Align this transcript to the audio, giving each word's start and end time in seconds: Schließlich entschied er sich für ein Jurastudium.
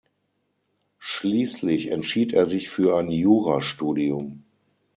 Schließlich 0.97 1.91
entschied 1.91 2.33
er 2.33 2.47
sich 2.47 2.69
für 2.71 2.97
ein 2.97 3.11
Jurastudium. 3.11 4.43